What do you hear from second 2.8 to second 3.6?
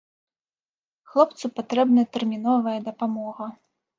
дапамога.